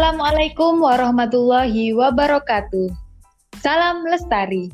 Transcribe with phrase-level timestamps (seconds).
[0.00, 2.88] Assalamualaikum warahmatullahi wabarakatuh.
[3.60, 4.72] Salam lestari.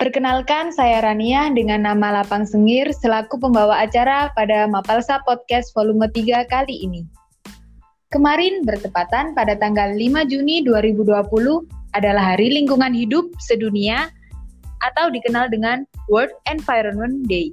[0.00, 6.48] Perkenalkan, saya Rania dengan nama Lapang Sengir selaku pembawa acara pada Mapalsa Podcast volume 3
[6.48, 7.04] kali ini.
[8.08, 11.04] Kemarin bertepatan pada tanggal 5 Juni 2020
[12.00, 14.08] adalah Hari Lingkungan Hidup Sedunia
[14.80, 17.52] atau dikenal dengan World Environment Day.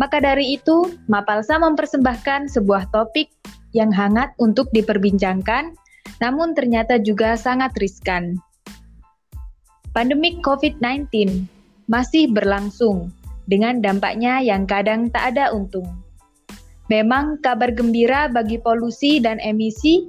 [0.00, 3.28] Maka dari itu, Mapalsa mempersembahkan sebuah topik
[3.76, 5.76] yang hangat untuk diperbincangkan,
[6.20, 8.40] namun ternyata juga sangat riskan.
[9.92, 11.44] Pandemik COVID-19
[11.92, 13.12] masih berlangsung
[13.44, 15.84] dengan dampaknya yang kadang tak ada untung.
[16.88, 20.08] Memang kabar gembira bagi polusi dan emisi,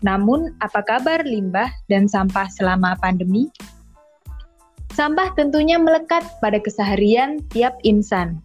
[0.00, 3.52] namun apa kabar limbah dan sampah selama pandemi?
[4.96, 8.40] Sampah tentunya melekat pada keseharian tiap insan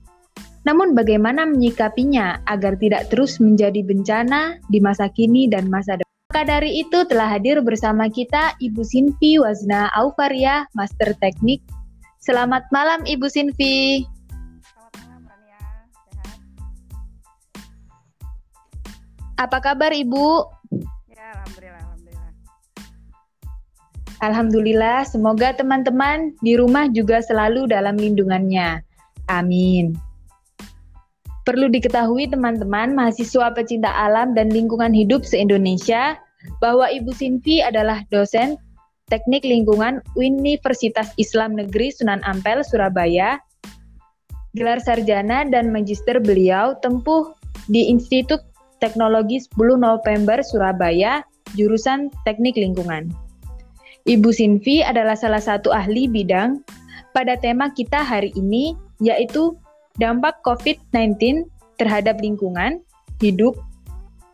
[0.65, 6.09] namun bagaimana menyikapinya agar tidak terus menjadi bencana di masa kini dan masa depan?
[6.33, 11.61] Maka dari itu telah hadir bersama kita Ibu Sinfi Wazna Aufaria, Master Teknik.
[12.17, 14.01] Selamat malam Ibu Sinfi.
[14.65, 15.61] Selamat malam Rania,
[16.11, 16.37] sehat.
[19.37, 20.49] Apa kabar Ibu?
[21.13, 22.31] Ya, alhamdulillah, alhamdulillah.
[24.17, 28.81] Alhamdulillah, semoga teman-teman di rumah juga selalu dalam lindungannya.
[29.29, 29.93] Amin.
[31.45, 36.17] Perlu diketahui teman-teman mahasiswa pecinta alam dan lingkungan hidup se-Indonesia
[36.57, 38.57] bahwa Ibu Sinfi adalah dosen
[39.13, 43.37] Teknik Lingkungan Universitas Islam Negeri Sunan Ampel, Surabaya.
[44.57, 47.37] Gelar sarjana dan magister beliau tempuh
[47.69, 48.41] di Institut
[48.81, 51.21] Teknologi 10 November Surabaya,
[51.53, 53.13] jurusan Teknik Lingkungan.
[54.09, 56.65] Ibu Sinfi adalah salah satu ahli bidang
[57.13, 59.53] pada tema kita hari ini, yaitu
[59.99, 61.47] dampak COVID-19
[61.79, 62.79] terhadap lingkungan
[63.23, 63.55] hidup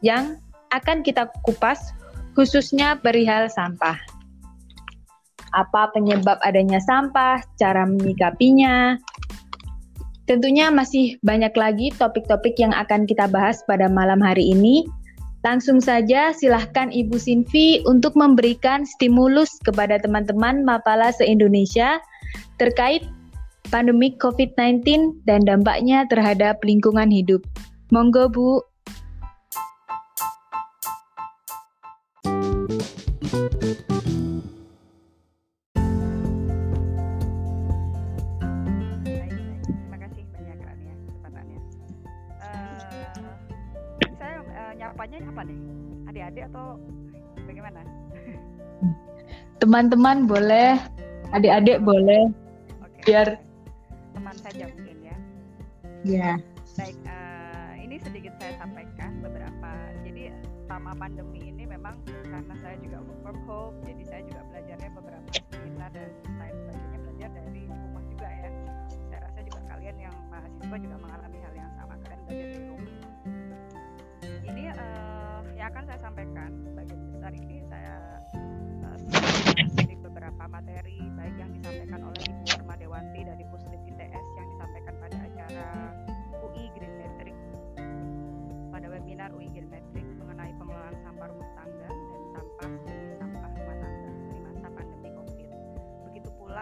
[0.02, 0.38] yang
[0.74, 1.94] akan kita kupas
[2.34, 3.98] khususnya perihal sampah.
[5.52, 8.96] Apa penyebab adanya sampah, cara menyikapinya.
[10.24, 14.88] Tentunya masih banyak lagi topik-topik yang akan kita bahas pada malam hari ini.
[15.44, 22.00] Langsung saja silahkan Ibu Sinfi untuk memberikan stimulus kepada teman-teman Mapala se-Indonesia
[22.62, 23.04] terkait
[23.72, 27.40] pandemi COVID-19 dan dampaknya terhadap lingkungan hidup.
[27.88, 28.60] Monggo, Bu.
[39.64, 41.60] Terima kasih banyak ya kesempatannya.
[42.44, 42.76] Uh,
[44.20, 45.60] saya uh, nyapanya apa nih?
[46.12, 46.76] Adik-adik atau
[47.48, 47.80] bagaimana?
[49.64, 50.76] Teman-teman boleh,
[51.32, 52.28] adik-adik boleh,
[52.84, 53.04] okay.
[53.08, 53.28] biar
[54.32, 55.18] teman saja mungkin ya.
[56.08, 56.30] Ya.
[56.80, 59.72] Baik, uh, ini sedikit saya sampaikan beberapa.
[60.08, 60.32] Jadi
[60.72, 65.28] selama pandemi ini memang karena saya juga work from home, jadi saya juga belajarnya beberapa
[65.52, 68.50] seminar dan lain sebagainya belajar dari rumah juga ya.
[69.12, 72.88] Saya rasa juga kalian yang mahasiswa juga mengalami hal yang sama, kalian belajar di rumah.
[74.48, 77.96] Ini uh, yang akan saya sampaikan sebagian besar ini saya
[78.80, 78.98] uh,
[79.76, 82.31] dari beberapa materi baik yang disampaikan oleh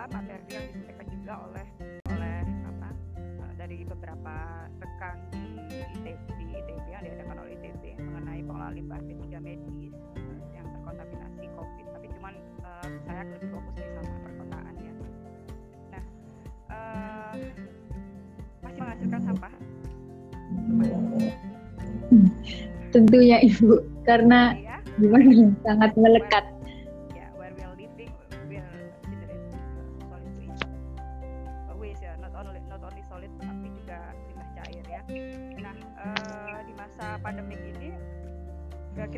[0.09, 1.67] materi yang disampaikan juga oleh
[2.09, 2.89] oleh apa
[3.21, 4.35] eh, dari beberapa
[4.81, 5.45] rekan di
[6.03, 9.93] ITB, di ITB yang diadakan oleh ITB mengenai pengelolaan limbah P3 medis
[10.55, 11.85] yang terkontaminasi COVID.
[11.93, 12.33] Tapi cuman
[12.65, 14.93] uh, saya lebih fokus di sampah perkotaan ya.
[15.93, 16.03] Nah,
[16.73, 17.33] uh,
[18.65, 19.53] masih menghasilkan sampah?
[22.89, 24.77] Tentunya Ibu, karena ya.
[24.97, 26.45] gimana sangat melekat.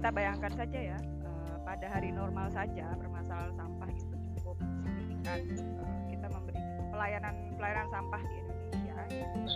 [0.01, 0.99] Kita bayangkan saja ya,
[1.29, 5.39] uh, pada hari normal saja permasalahan sampah itu cukup signifikan.
[5.77, 6.57] Uh, kita memberi
[6.89, 8.97] pelayanan pelayanan sampah di Indonesia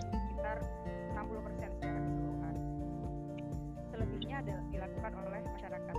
[0.06, 0.58] sekitar
[1.18, 2.56] 60% secara keseluruhan.
[3.90, 5.96] Selebihnya adalah dilakukan oleh masyarakat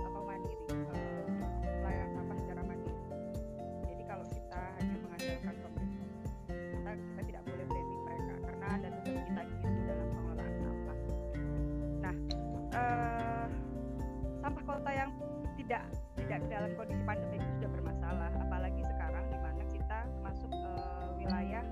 [15.67, 15.83] tidak
[16.15, 18.31] tidak dalam kondisi pandemi itu sudah bermasalah.
[18.39, 21.63] Apalagi sekarang di mana kita masuk ke eh, wilayah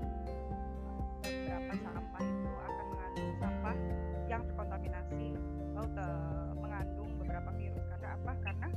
[1.24, 3.76] eh, beberapa sampah itu akan mengandung sampah
[4.28, 5.28] yang terkontaminasi
[5.72, 7.84] atau ter eh, mengandung beberapa virus.
[7.88, 8.32] Karena apa?
[8.44, 8.68] Karena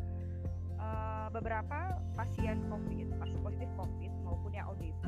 [0.79, 0.87] e,
[1.35, 1.79] beberapa
[2.15, 5.03] pasien covid pasien positif covid maupun yang ODP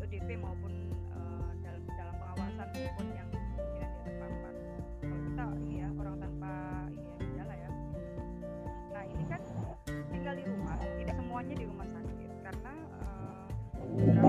[0.00, 0.79] ODP maupun
[11.40, 14.28] semuanya di rumah sakit karena uh,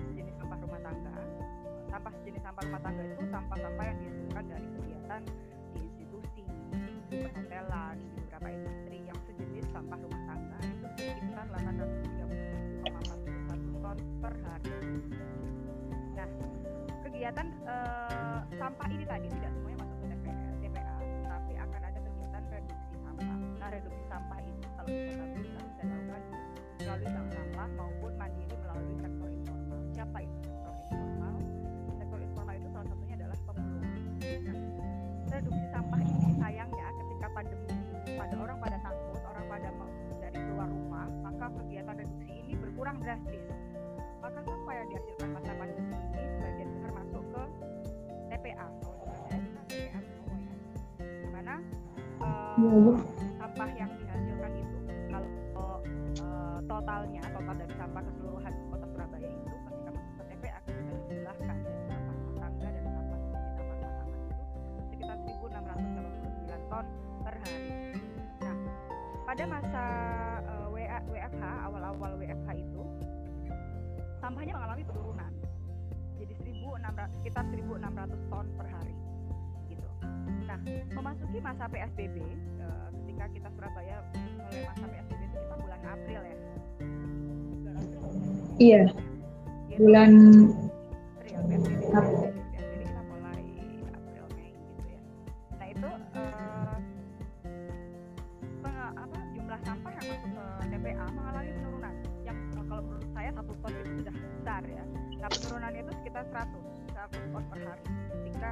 [2.21, 5.21] jenis sampah rumah tangga itu sampah-sampah yang dihasilkan dari kegiatan
[5.73, 6.43] di institusi
[7.09, 14.33] di perhotelan di beberapa industri yang sejenis sampah rumah tangga itu sekitar 830,4 ton per
[14.45, 14.71] hari.
[16.13, 16.27] Nah,
[17.01, 20.95] kegiatan uh, sampah ini tadi tidak semuanya masuk ke TPA, TPA,
[21.25, 23.37] tapi akan ada kegiatan reduksi sampah.
[23.57, 26.21] Nah, reduksi sampah ini kalau kita bisa bisa lakukan
[26.81, 29.30] melalui bank sampah maupun mandiri melalui sektor
[43.11, 43.43] drastis
[44.23, 47.43] maka sampah yang dihasilkan masa pandemi ini sebagian besar masuk ke
[48.31, 49.99] TPA kalau TPA ya
[51.03, 51.59] di mana
[52.23, 52.95] uh,
[81.11, 82.23] memasuki masa PSBB
[82.63, 86.37] uh, ketika kita Surabaya mulai masa PSBB itu kita bulan April ya.
[87.59, 88.01] Bulan April.
[88.55, 88.83] Iya.
[89.67, 89.79] Gitu.
[89.83, 90.11] Bulan
[91.11, 91.81] April PSBB.
[105.21, 106.49] Nah penurunannya itu sekitar 100
[106.97, 108.51] 100 ton per hari ketika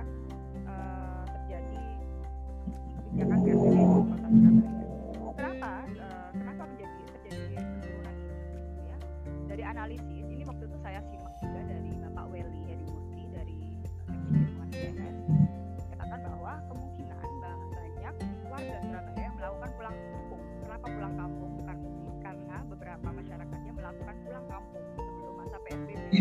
[0.69, 1.81] uh, terjadi
[3.09, 4.29] kebijakan PSBB di Surabaya.
[5.33, 5.71] Kenapa?
[5.97, 8.37] Uh, kenapa menjadi terjadi penurunan ini?
[8.85, 8.97] Ya,
[9.49, 13.57] dari analisis ini waktu itu saya simak juga dari Bapak Weli Hedi Murti dari
[14.29, 15.17] Lingkungan IDS
[15.89, 20.43] katakan bahwa kemungkinan banyak warga Surabaya yang melakukan pulang kampung.
[20.61, 21.51] Kenapa pulang kampung?
[21.65, 21.85] Karena,
[22.21, 26.13] karena beberapa masyarakatnya melakukan pulang kampung sebelum masa PSBB.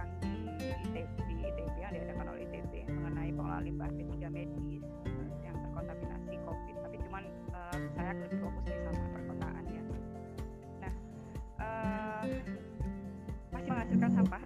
[0.00, 0.32] Rekan di
[0.96, 4.84] ITB, di ITB yang diadakan oleh ITB mengenai pengelolaan limbah P3 medis
[5.44, 6.76] yang terkontaminasi COVID.
[6.88, 9.82] Tapi cuman uh, saya lebih fokus di sama perkotaan ya.
[10.80, 10.92] Nah
[11.60, 12.22] uh,
[13.52, 14.42] masih menghasilkan sampah?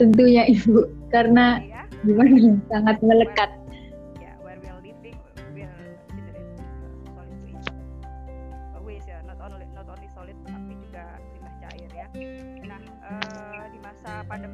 [0.00, 0.88] Tentunya ibu.
[1.12, 1.82] Karena ya.
[2.04, 2.56] gimana?
[2.72, 3.50] Sangat melekat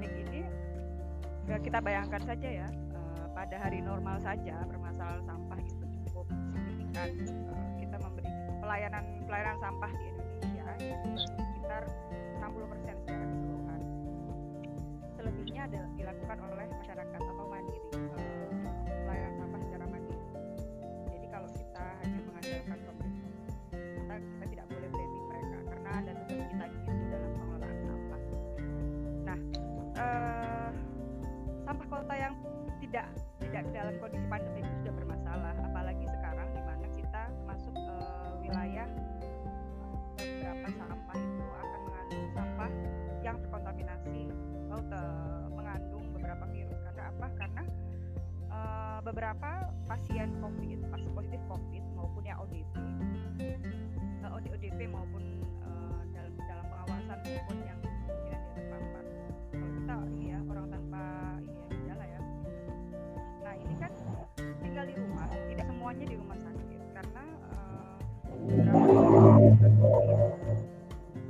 [0.03, 0.43] masa pandemi
[1.47, 7.09] ini kita bayangkan saja ya uh, pada hari normal saja permasalahan sampah itu cukup signifikan.
[7.23, 10.65] Uh, kita memberi pelayanan pelayanan sampah di Indonesia
[11.23, 11.83] sekitar
[12.43, 13.81] 60 persen secara keseluruhan.
[15.15, 17.21] Selebihnya ada dilakukan oleh masyarakat
[32.93, 33.09] tidak
[33.41, 35.57] tidak dalam kondisi pandemi itu sudah bermasalah.
[35.65, 38.85] Apalagi sekarang di mana kita masuk uh, wilayah
[40.21, 42.71] beberapa sampah itu akan mengandung sampah
[43.25, 44.29] yang terkontaminasi
[44.69, 45.03] atau te
[45.57, 46.79] mengandung beberapa virus.
[46.85, 47.27] Karena apa?
[47.41, 47.63] Karena
[48.53, 49.51] uh, beberapa
[49.89, 52.77] pasien covid pasien positif covid maupun yang ODP
[54.21, 57.57] uh, ODP maupun uh, dalam dalam pengawasan maupun
[65.93, 68.01] semuanya di rumah sakit karena uh,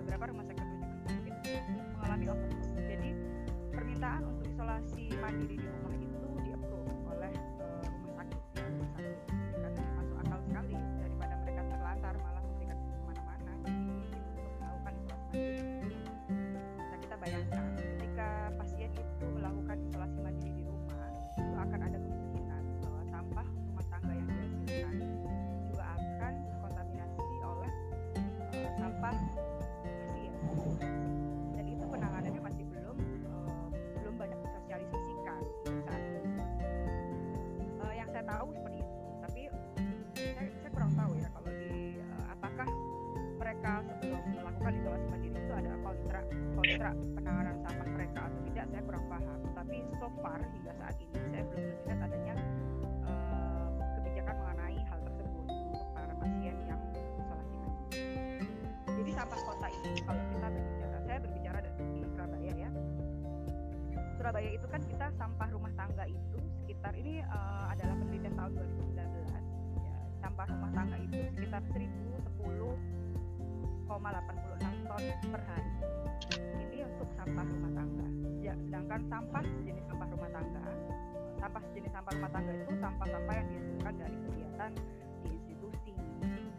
[0.07, 1.35] beberapa rumah sakit rujukan covid
[1.99, 3.11] mengalami overload jadi
[3.75, 6.12] permintaan untuk isolasi mandiri di rumah itu
[75.33, 75.73] per hari.
[76.61, 78.07] Ini untuk sampah rumah tangga.
[78.45, 80.61] Ya, sedangkan sampah jenis sampah rumah tangga
[81.43, 84.71] sampah jenis sampah rumah tangga itu sampah-sampah yang dihasilkan dari kegiatan
[85.27, 85.91] di institusi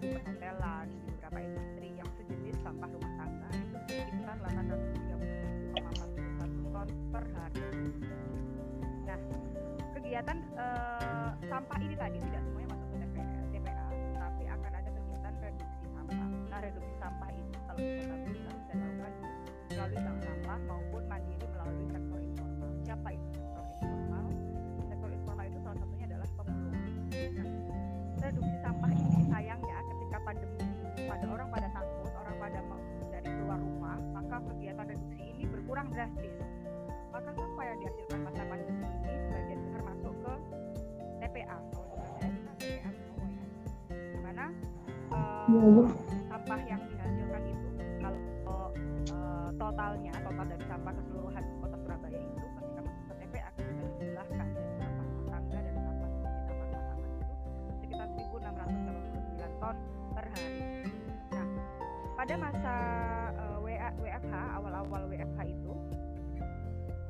[0.03, 7.23] di perhotelan di beberapa industri yang sejenis sampah rumah tangga itu sekitar 837,41 ton per
[7.31, 7.63] hari.
[9.07, 9.15] Nah
[9.95, 13.87] kegiatan uh, sampah ini tadi tidak semuanya masuk ke TPA, TPA
[14.19, 16.27] tapi akan ada kegiatan reduksi sampah.
[16.51, 16.92] Nah reduksi
[35.83, 36.35] berkurang drastis
[37.11, 40.33] maka sampah yang dihasilkan masa pandemi ini sebagian besar masuk ke
[41.21, 43.43] TPA kalau di TPA semua ya.
[43.91, 44.45] Di mana
[45.11, 45.85] uh,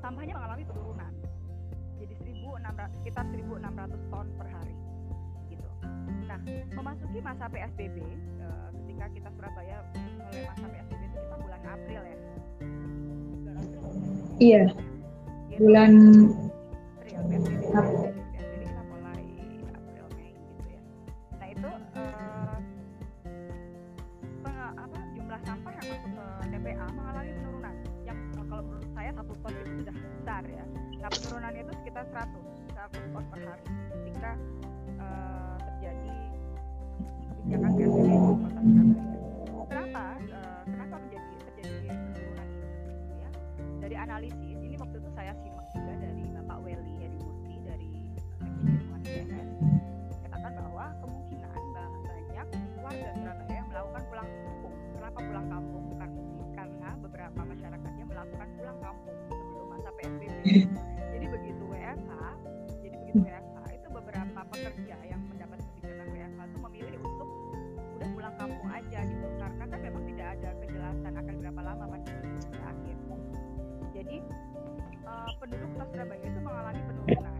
[0.03, 1.13] sampahnya mengalami penurunan.
[1.95, 4.75] Jadi 1.600 sekitar 1.600 ton per hari.
[5.47, 5.69] Gitu.
[6.27, 6.39] Nah,
[6.75, 8.03] memasuki masa PSBB
[8.43, 12.17] uh, ketika kita Surabaya mulai masa PSBB itu kita bulan April ya.
[13.39, 13.81] Bulan April.
[14.43, 14.63] Iya.
[15.47, 15.59] Gitu.
[15.63, 15.91] Bulan
[71.73, 72.95] lama pandemi berakhir
[73.93, 74.15] jadi
[75.09, 77.32] uh, penduduk kota Surabaya itu mengalami penurunan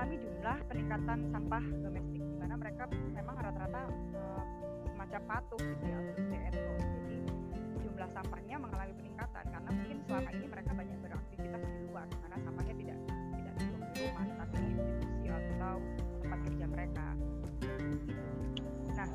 [0.00, 3.84] mengalami jumlah peningkatan sampah domestik di mana mereka memang rata-rata
[4.16, 4.42] uh,
[4.88, 7.18] semacam patuh gitu ya untuk DSO jadi
[7.84, 12.74] jumlah sampahnya mengalami peningkatan karena mungkin selama ini mereka banyak beraktivitas di luar karena sampahnya
[12.80, 13.64] tidak tidak di
[14.00, 15.76] rumah tapi di institusi atau
[16.24, 17.06] tempat kerja mereka.
[18.96, 19.08] Nah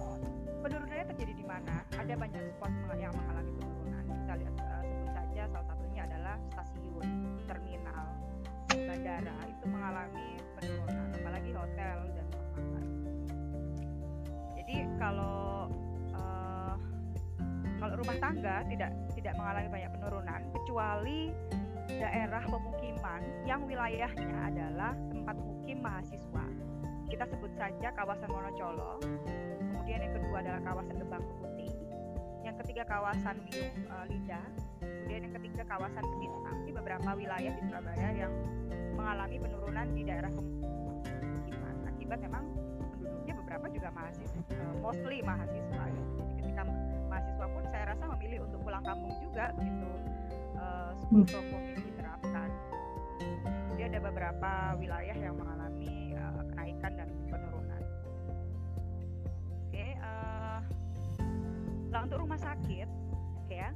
[0.61, 1.75] penurunannya terjadi di mana?
[1.97, 4.05] Ada banyak spot yang mengalami penurunan.
[4.05, 7.09] Kita lihat uh, sebut saja salah satunya adalah stasiun
[7.49, 8.05] terminal
[8.69, 9.33] bandara.
[9.49, 12.83] Itu mengalami penurunan apalagi hotel dan makan
[14.57, 15.69] jadi kalau
[16.17, 16.75] uh,
[17.77, 21.19] kalau rumah tangga tidak tidak mengalami banyak penurunan kecuali
[21.85, 26.45] daerah pemukiman yang wilayahnya adalah tempat mukim mahasiswa.
[27.05, 28.97] Kita sebut saja kawasan Monocolo
[29.85, 31.69] kemudian yang kedua adalah kawasan Gebang Putih
[32.41, 33.37] yang ketiga kawasan
[33.85, 34.41] uh, Lidah
[34.81, 38.33] kemudian yang ketiga kawasan Kedintang di beberapa wilayah di Surabaya yang
[38.95, 41.75] mengalami penurunan di daerah pemukiman.
[41.87, 42.43] Akibat memang
[42.99, 45.83] penduduknya beberapa juga mahasiswa uh, mostly mahasiswa.
[45.87, 46.11] Gitu.
[46.19, 46.61] jadi ketika
[47.07, 49.89] mahasiswa pun saya rasa memilih untuk pulang kampung juga begitu
[50.57, 52.49] uh, home ini diterapkan.
[53.75, 57.81] Jadi ada beberapa wilayah yang mengalami uh, kenaikan dan penurunan.
[59.69, 60.59] Oke okay, uh,
[61.93, 63.04] nah untuk rumah sakit
[63.65, 63.71] ya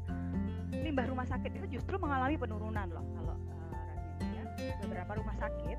[0.86, 4.44] limbah rumah sakit itu justru mengalami penurunan loh kalau uh, ya
[4.86, 5.78] beberapa rumah sakit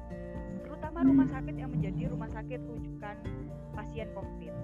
[0.67, 3.17] terutama rumah sakit yang menjadi rumah sakit rujukan
[3.75, 4.55] pasien COVID.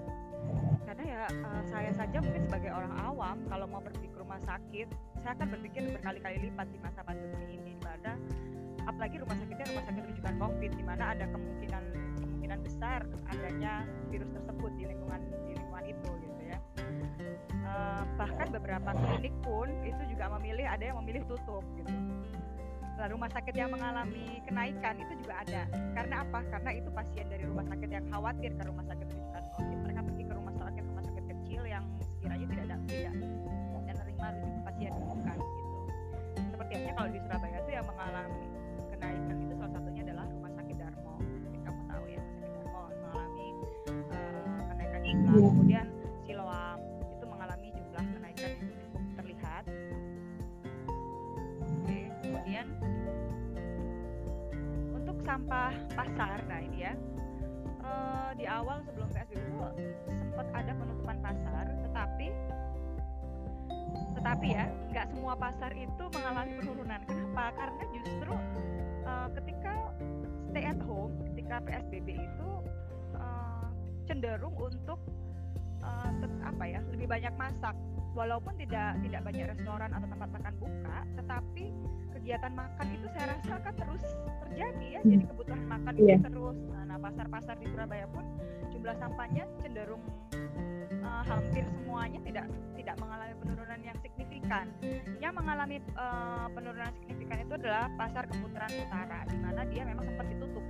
[0.87, 4.87] Karena ya uh, saya saja mungkin sebagai orang awam kalau mau pergi ke rumah sakit
[5.19, 8.15] saya akan berpikir berkali-kali lipat di masa pandemi ini mana
[8.87, 11.83] apalagi rumah sakitnya rumah sakit rujukan COVID di mana ada kemungkinan
[12.23, 15.53] kemungkinan besar adanya virus tersebut di lingkungan di
[17.77, 21.93] uh, bahkan beberapa klinik pun itu juga memilih ada yang memilih tutup gitu
[22.97, 25.69] Nah, rumah sakit yang mengalami kenaikan itu juga ada.
[25.93, 26.41] Karena apa?
[26.49, 29.77] Karena itu pasien dari rumah sakit yang khawatir ke rumah sakit rujukan COVID.
[29.85, 31.85] Mereka pergi ke rumah sakit rumah sakit kecil yang
[32.17, 34.33] sekiranya tidak ada tidak dan menerima rujukan
[34.65, 35.77] pasien rujukan gitu.
[36.49, 38.46] Seperti halnya kalau di Surabaya itu yang mengalami
[55.27, 56.95] sampah pasar, nah ini ya
[57.83, 59.59] uh, di awal sebelum PSBB itu
[60.07, 62.27] sempat ada penutupan pasar, tetapi
[64.15, 66.99] tetapi ya nggak semua pasar itu mengalami penurunan.
[67.03, 67.43] Kenapa?
[67.59, 68.33] Karena justru
[69.03, 69.75] uh, ketika
[70.47, 72.49] stay at home, ketika PSBB itu
[73.19, 73.67] uh,
[74.07, 74.99] cenderung untuk
[75.83, 76.11] uh,
[76.45, 77.75] apa ya lebih banyak masak.
[78.17, 81.65] Walaupun tidak tidak banyak restoran atau tempat makan buka tetapi
[82.17, 84.03] kegiatan makan itu saya rasa akan terus
[84.41, 85.01] terjadi ya.
[85.05, 86.21] Jadi kebutuhan makan itu yeah.
[86.25, 86.57] terus.
[86.87, 88.25] Nah pasar-pasar di Surabaya pun
[88.73, 90.01] jumlah sampahnya cenderung
[91.05, 94.65] uh, hampir semuanya tidak tidak mengalami penurunan yang signifikan.
[95.21, 100.27] Yang mengalami uh, penurunan signifikan itu adalah pasar keputaran utara di mana dia memang sempat
[100.31, 100.65] ditutup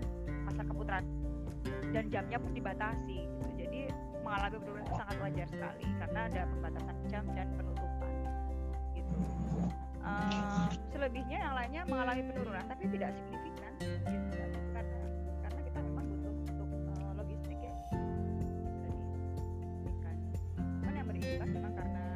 [0.45, 1.05] pasar keputaran.
[1.95, 3.19] Dan jamnya pun dibatasi
[3.55, 3.56] gitu.
[4.27, 8.11] Mengalami penurunan itu sangat wajar sekali karena ada pembatasan jam dan penutupan
[8.91, 9.15] gitu.
[10.03, 14.35] Uh, selebihnya yang lainnya mengalami penurunan tapi tidak signifikan gitu
[14.75, 14.99] karena
[15.47, 17.73] karena kita memang butuh untuk uh, logistik ya.
[19.87, 19.95] Jadi
[20.83, 22.06] kan yang berimbas memang karena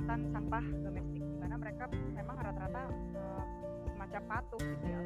[0.00, 2.82] jumlah peningkatan sampah domestik di mana mereka memang rata-rata
[3.20, 3.44] uh,
[3.92, 4.99] semacam patuh gitu ya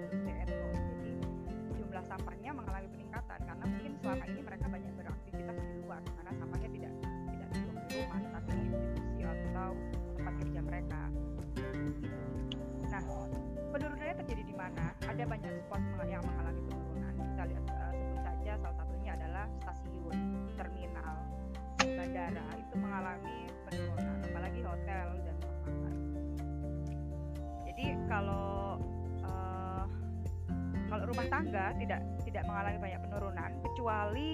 [31.52, 34.30] tidak tidak mengalami banyak penurunan kecuali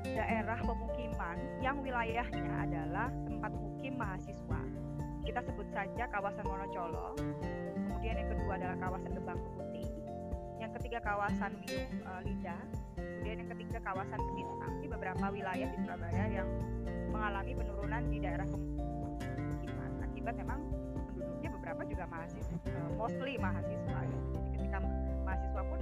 [0.00, 4.60] daerah pemukiman yang wilayahnya adalah tempat mukim mahasiswa
[5.30, 7.14] kita sebut saja kawasan Monocolo.
[7.76, 9.86] Kemudian yang kedua adalah kawasan Gebang Putih.
[10.58, 12.58] Yang ketiga kawasan Wiyung uh, Lida.
[12.96, 14.74] Kemudian yang ketiga kawasan Keditang.
[14.80, 16.48] Di beberapa wilayah di Surabaya yang
[17.14, 20.60] mengalami penurunan di daerah pemukiman akibat memang
[21.14, 23.98] penduduknya beberapa juga mahasiswa, uh, mostly mahasiswa.
[24.02, 24.29] Ya.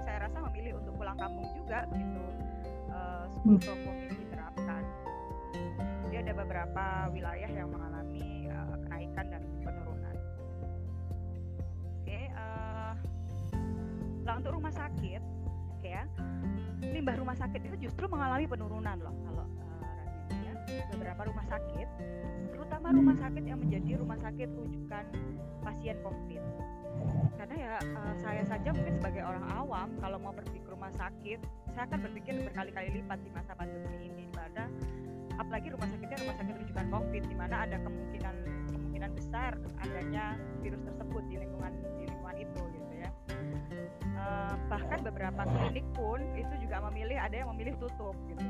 [0.09, 2.25] Saya rasa memilih untuk pulang kampung juga begitu
[2.88, 4.83] uh, school from home ini diterapkan.
[6.09, 8.49] Jadi ada beberapa wilayah yang mengalami
[8.88, 10.16] kenaikan dan penurunan.
[12.01, 12.97] Oke, uh,
[14.25, 15.21] nah untuk rumah sakit,
[15.77, 16.09] oke ya,
[16.81, 19.85] limbah rumah sakit itu justru mengalami penurunan loh kalau uh,
[20.33, 20.53] ya.
[20.88, 21.88] Beberapa rumah sakit,
[22.57, 25.05] terutama rumah sakit yang menjadi rumah sakit rujukan
[25.61, 26.42] pasien COVID.
[27.38, 31.38] Karena ya uh, saya saja mungkin sebagai orang awam kalau mau pergi ke rumah sakit,
[31.70, 34.66] saya akan berpikir berkali-kali lipat di masa pandemi ini pada
[35.38, 38.35] apalagi rumah sakitnya rumah sakit rujukan COVID di mana ada kemungkinan
[38.74, 41.72] kemungkinan besar adanya virus tersebut di lingkungan
[42.03, 43.11] di lingkungan itu gitu ya.
[44.18, 48.42] Uh, bahkan beberapa klinik pun itu juga memilih ada yang memilih tutup gitu.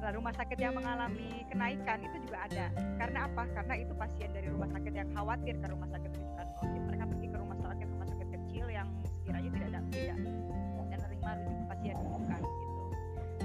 [0.00, 2.72] Nah, rumah sakit yang mengalami kenaikan itu juga ada.
[2.96, 3.44] Karena apa?
[3.52, 6.82] Karena itu pasien dari rumah sakit yang khawatir ke rumah sakit rujukan COVID.
[6.88, 7.04] Mereka
[9.30, 10.18] sekiranya tidak ada tidak dan
[10.74, 11.38] menerima rujukan
[11.70, 12.82] pasien bukan gitu.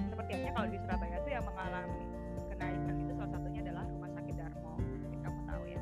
[0.09, 2.01] Seperti halnya kalau di Surabaya itu yang mengalami
[2.49, 4.73] kenaikan itu salah satunya adalah rumah sakit Darmo.
[4.81, 5.81] Mungkin kamu tahu ya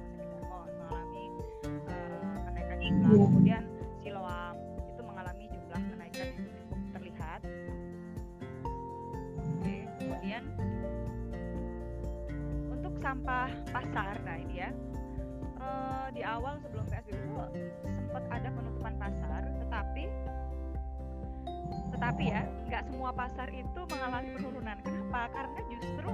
[2.83, 3.27] jumlah yeah.
[3.31, 3.63] kemudian
[4.03, 4.55] siloam
[4.91, 7.41] itu mengalami jumlah kenaikan yang cukup terlihat
[9.47, 10.43] oke kemudian
[12.75, 14.15] untuk sampah pasar
[22.13, 24.77] tetapi ya nggak semua pasar itu mengalami penurunan.
[24.85, 25.33] Kenapa?
[25.33, 26.09] Karena justru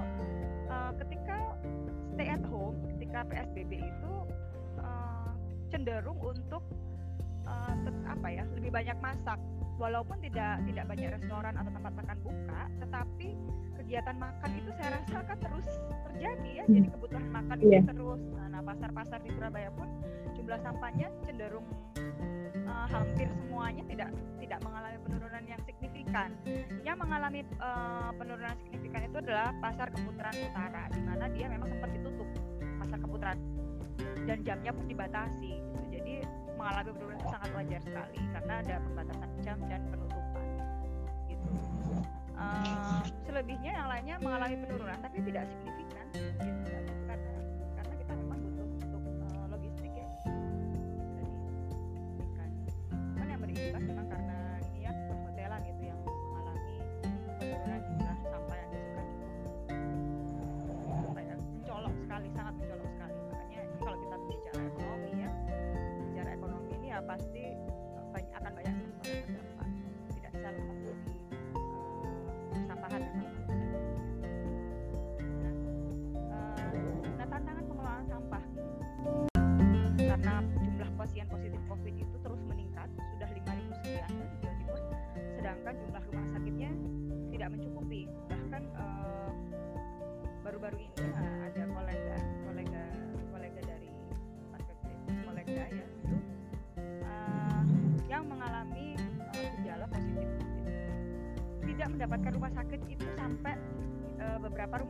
[0.72, 1.36] uh, ketika
[2.16, 4.14] stay at home ketika psbb itu
[5.68, 6.64] cenderung untuk
[7.44, 7.76] uh,
[8.08, 9.36] apa ya lebih banyak masak.
[9.76, 13.28] Walaupun tidak tidak banyak restoran atau tempat makan buka tetapi
[13.76, 15.68] kegiatan makan itu saya rasa akan terus
[16.08, 16.64] terjadi ya.
[16.64, 17.84] Jadi kebutuhan makan yeah.
[17.84, 18.20] itu terus.
[18.48, 19.88] Nah pasar-pasar di Surabaya pun
[20.32, 21.68] jumlah sampahnya cenderung
[22.64, 24.08] uh, hampir semuanya tidak
[24.40, 25.79] tidak mengalami penurunan yang signifikan
[26.82, 31.90] yang mengalami uh, penurunan signifikan itu adalah pasar keputaran utara di mana dia memang sempat
[31.94, 32.28] ditutup
[32.82, 33.38] pasar keputaran
[34.26, 35.80] dan jamnya pun dibatasi gitu.
[35.92, 36.14] jadi
[36.58, 40.44] mengalami penurunan itu sangat wajar sekali karena ada pembatasan jam dan penutupan
[41.30, 41.48] gitu.
[42.40, 45.79] Uh, selebihnya yang lainnya mengalami penurunan tapi tidak signifikan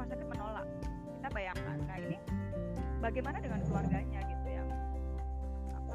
[0.01, 0.67] rumah sakit menolak.
[1.13, 2.17] Kita bayangkan nah ini
[3.05, 4.69] bagaimana dengan keluarganya gitu yang
[5.77, 5.95] apa?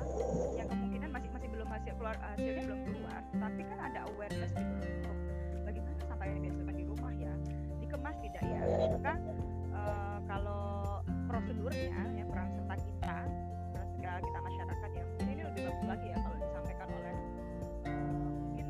[0.53, 3.21] Yang kemungkinan masih masih belum hasil keluar hasilnya belum keluar.
[3.33, 5.17] Tapi kan ada awareness gitu untuk
[5.65, 7.33] bagaimana sampai dihasilkan di rumah ya.
[7.81, 8.59] Dikemas tidak ya?
[8.93, 9.13] Maka
[9.73, 13.17] uh, kalau prosedurnya ya peran serta kita
[13.97, 17.15] peran kita masyarakat ya ini lebih bagus lagi ya kalau disampaikan oleh
[17.89, 18.67] uh, mungkin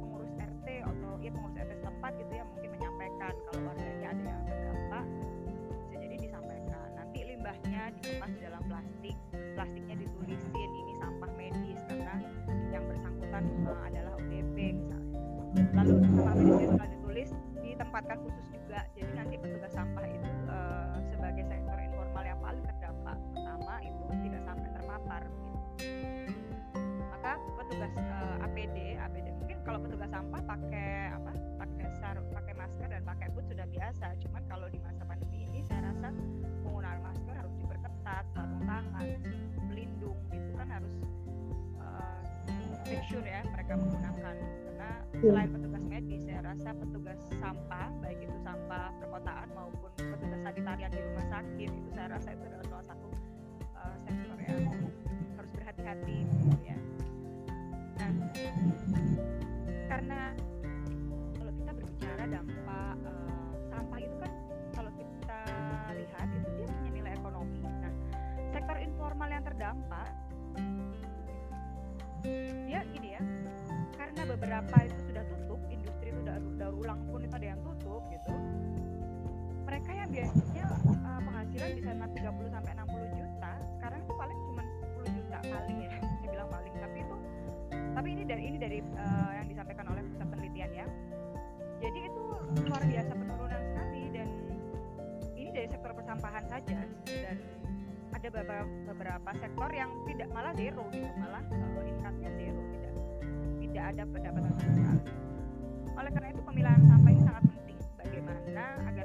[0.00, 2.87] pengurus RT atau ya pengurus RT setempat gitu ya mungkin menyampaikan
[7.96, 9.16] dikemas dalam plastik
[9.56, 12.16] plastiknya ditulisin ini sampah medis karena
[12.70, 15.18] yang bersangkutan uh, adalah ODP misalnya.
[15.74, 17.28] Lalu sampah medis itu ditulis
[17.64, 18.47] ditempatkan khusus
[43.08, 44.36] sure ya mereka menggunakan.
[44.36, 50.90] Karena selain petugas medis saya rasa petugas sampah baik itu sampah perkotaan maupun petugas sanitarian
[50.92, 53.08] di rumah sakit itu saya rasa itu adalah salah satu
[53.80, 54.60] uh, sektor yang
[55.40, 56.78] harus berhati-hati gitu ya.
[57.96, 58.12] Nah
[59.88, 60.20] karena
[61.40, 64.32] kalau kita berbicara dampak uh, sampah itu kan
[64.76, 65.40] kalau kita
[65.96, 67.60] lihat itu dia punya nilai ekonomi.
[67.64, 67.92] Nah
[68.52, 70.08] sektor informal yang terdampak
[72.68, 73.22] dia gini ya
[73.96, 78.02] karena beberapa itu sudah tutup industri itu udah daur ulang pun itu ada yang tutup
[78.10, 78.32] gitu.
[79.68, 80.64] Mereka yang biasanya
[81.04, 85.90] uh, penghasilan bisa 30 sampai 60 juta sekarang itu paling cuma 10 juta paling ya
[86.18, 86.72] saya bilang paling.
[86.78, 87.16] Tapi itu
[87.94, 90.86] tapi ini dari ini dari uh, yang disampaikan oleh pusat penelitian ya.
[91.78, 92.24] Jadi itu
[92.66, 94.28] luar biasa penurunan sekali dan
[95.38, 97.36] ini dari sektor persampahan saja dan
[98.18, 102.92] ada beberapa, beberapa sektor yang tidak malah zero gitu malah uh, income-nya zero tidak
[103.62, 105.02] tidak ada pendapatan sama sekali
[105.98, 107.78] oleh karena itu pemilahan sampah ini sangat penting.
[107.98, 108.97] Bagaimana agar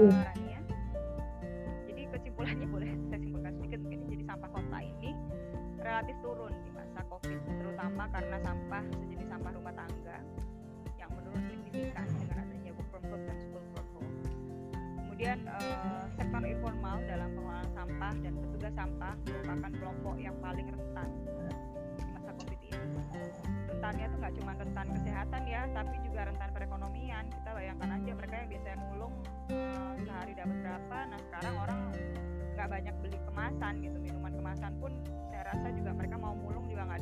[0.00, 0.39] Begitu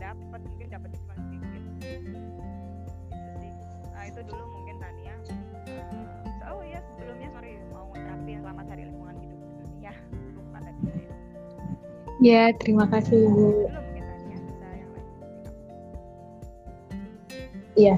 [0.08, 1.62] dapat, mungkin dapatnya cuma sedikit.
[1.68, 2.18] Gitu
[3.40, 3.52] sih.
[3.92, 5.14] Nah itu dulu mungkin Tania.
[5.68, 9.92] Uh, oh iya sebelumnya sorry mau ngucapin selamat hari lingkungan hidup dunia.
[10.32, 11.12] Lupa tadi saya.
[12.24, 13.68] Ya terima kasih Bu.
[13.68, 15.04] Dulu mungkin Tania bisa yang lain.
[17.76, 17.96] Iya.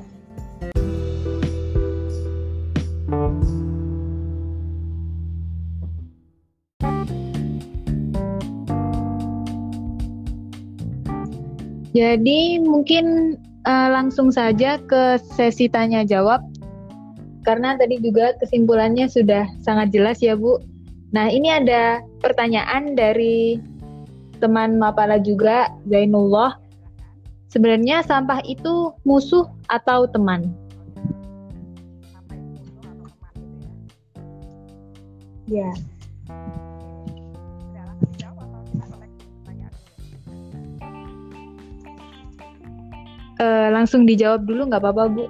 [11.91, 13.35] Jadi mungkin
[13.67, 16.39] uh, langsung saja ke sesi tanya jawab
[17.43, 20.61] karena tadi juga kesimpulannya sudah sangat jelas ya Bu.
[21.11, 23.59] Nah ini ada pertanyaan dari
[24.39, 26.57] teman Mapala juga Zainullah.
[27.51, 30.47] Sebenarnya sampah itu musuh atau teman?
[35.51, 35.75] Ya.
[43.41, 45.25] Eh, langsung dijawab dulu nggak apa-apa Bu.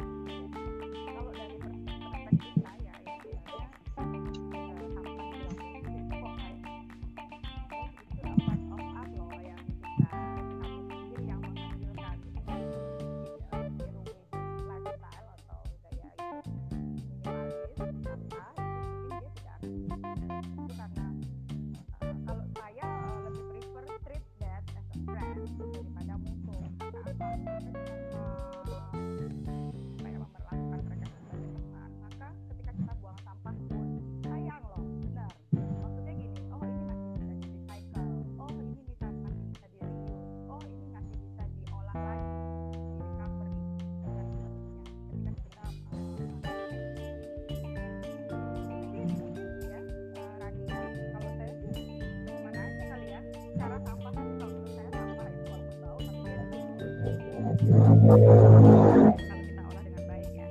[58.01, 60.47] Kalau kita olah dengan baik ya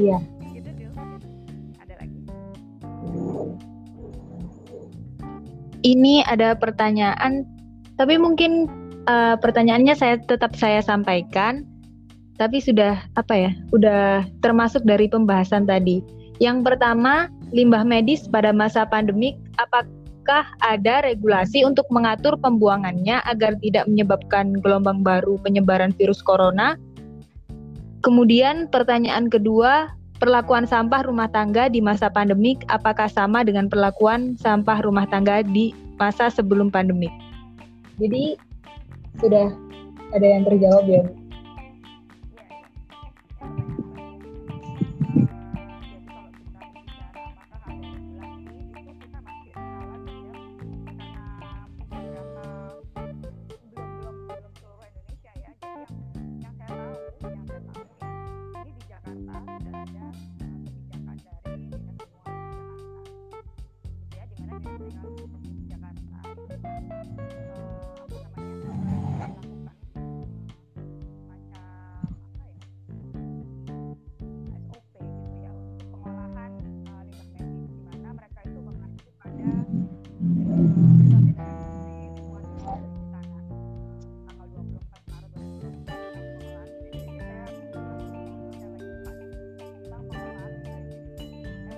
[0.00, 0.18] Iya.
[0.54, 0.90] gitu Dil.
[1.82, 2.18] ada lagi
[5.80, 7.48] Ini ada pertanyaan,
[7.96, 8.68] tapi mungkin
[9.08, 11.64] eh, pertanyaannya saya tetap saya sampaikan,
[12.36, 13.50] tapi sudah apa ya?
[13.72, 16.04] Udah termasuk dari pembahasan tadi.
[16.40, 19.88] Yang pertama, limbah medis pada masa pandemik, apakah
[20.62, 26.78] ada regulasi untuk mengatur pembuangannya agar tidak menyebabkan gelombang baru penyebaran virus corona?
[28.00, 34.80] Kemudian pertanyaan kedua, perlakuan sampah rumah tangga di masa pandemik apakah sama dengan perlakuan sampah
[34.80, 37.12] rumah tangga di masa sebelum pandemik?
[38.00, 38.36] Jadi
[39.20, 39.52] sudah
[40.16, 41.04] ada yang terjawab ya,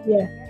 [0.06, 0.41] Bu?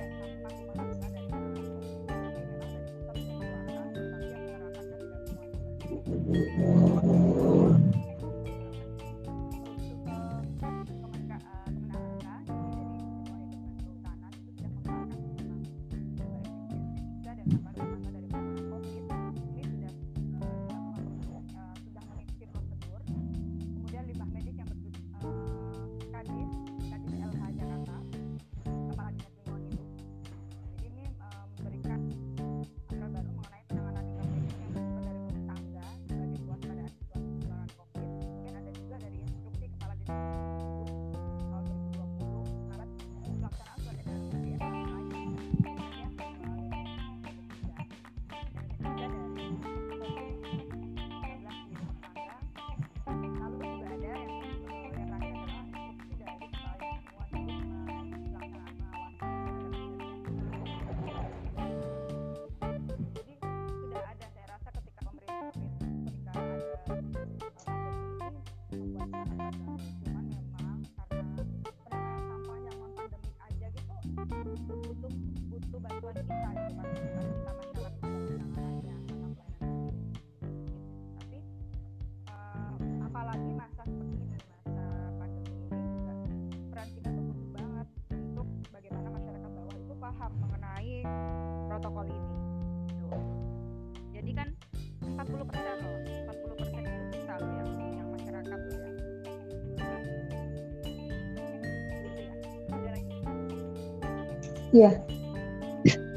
[104.73, 104.93] Iya.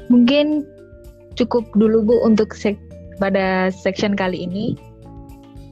[0.08, 0.64] Mungkin
[1.36, 2.80] cukup dulu Bu untuk sek
[3.20, 4.76] pada section kali ini.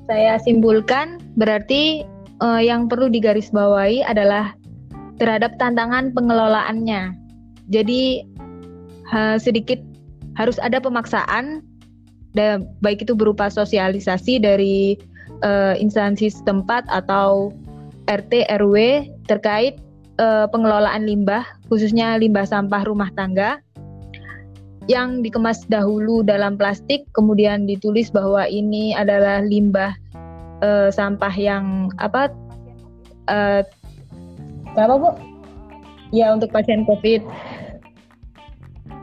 [0.04, 2.04] Saya simpulkan berarti
[2.44, 4.52] eh, yang perlu digarisbawahi adalah
[5.16, 7.16] terhadap tantangan pengelolaannya.
[7.72, 8.28] Jadi
[9.08, 9.80] ha- sedikit
[10.36, 11.64] harus ada pemaksaan
[12.34, 14.98] dan baik itu berupa sosialisasi dari
[15.40, 17.54] eh, instansi setempat atau
[18.10, 19.80] RT RW terkait
[20.18, 23.58] eh, pengelolaan limbah khususnya limbah sampah rumah tangga
[24.84, 29.96] yang dikemas dahulu dalam plastik kemudian ditulis bahwa ini adalah limbah
[30.60, 32.28] eh, sampah yang apa
[33.32, 33.62] eh,
[34.76, 35.10] berapa Bu?
[36.12, 37.24] Ya untuk pasien COVID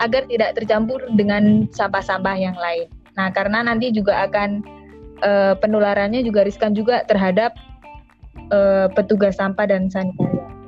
[0.01, 2.89] agar tidak tercampur dengan sampah-sampah yang lain.
[3.18, 4.62] Nah karena nanti juga akan
[5.22, 7.57] eh, penularannya juga riskan juga terhadap
[8.53, 10.61] eh, petugas sampah dan sanitarian.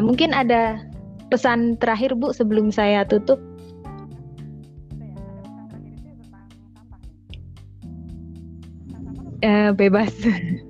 [0.00, 0.80] Nah, mungkin ada
[1.28, 3.36] pesan terakhir Bu sebelum saya tutup.
[9.44, 9.76] itu ya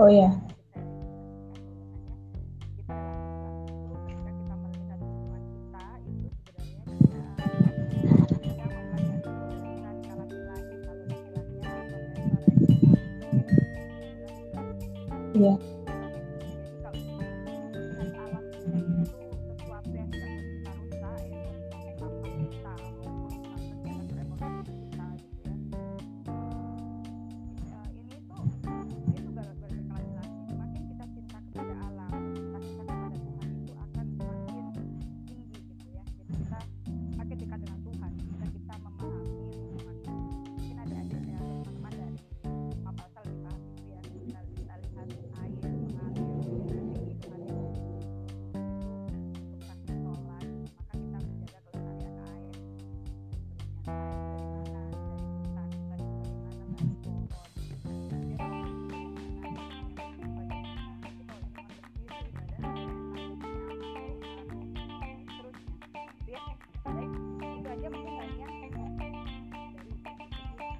[0.00, 0.49] Oh ya.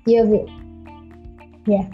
[0.09, 0.49] Iya, Bu.
[1.69, 1.85] Ya.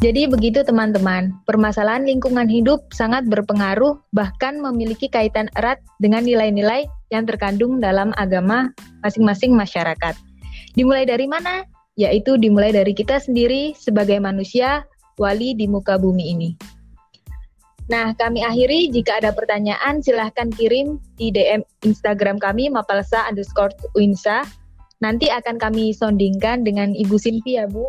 [0.00, 7.28] Jadi begitu teman-teman, permasalahan lingkungan hidup sangat berpengaruh bahkan memiliki kaitan erat dengan nilai-nilai yang
[7.28, 8.72] terkandung dalam agama
[9.04, 10.16] masing-masing masyarakat.
[10.72, 11.68] Dimulai dari mana?
[12.00, 14.88] Yaitu dimulai dari kita sendiri sebagai manusia
[15.20, 16.79] wali di muka bumi ini.
[17.90, 18.86] Nah, kami akhiri.
[18.94, 24.46] Jika ada pertanyaan, silahkan kirim di DM Instagram kami, mapalsa underscore winsa.
[25.02, 27.82] Nanti akan kami sondingkan dengan Ibu Sinti ya, Bu.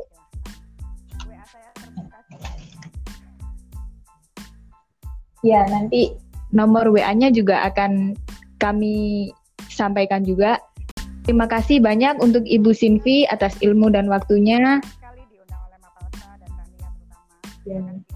[5.46, 6.18] Ya, nanti
[6.50, 8.18] nomor WA-nya juga akan
[8.58, 9.30] kami
[9.70, 10.62] sampaikan juga.
[11.26, 14.82] Terima kasih banyak untuk Ibu Sinvi atas ilmu dan waktunya.
[14.82, 17.22] Sekali diundang oleh Mapalsa dan Tania terutama.
[17.70, 18.11] Ya.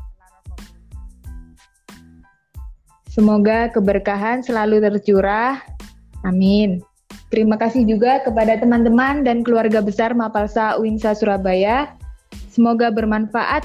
[3.15, 5.63] Semoga keberkahan selalu tercurah.
[6.27, 6.83] Amin.
[7.31, 11.95] Terima kasih juga kepada teman-teman dan keluarga besar Mapalsa Uinsa Surabaya.
[12.51, 13.63] Semoga bermanfaat.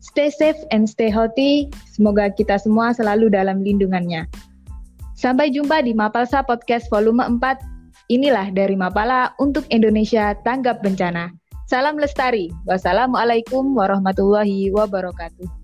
[0.00, 1.68] Stay safe and stay healthy.
[1.92, 4.24] Semoga kita semua selalu dalam lindungannya.
[5.12, 7.60] Sampai jumpa di Mapalsa Podcast volume 4.
[8.08, 11.28] Inilah dari Mapala untuk Indonesia Tanggap Bencana.
[11.68, 12.48] Salam lestari.
[12.64, 15.63] Wassalamualaikum warahmatullahi wabarakatuh.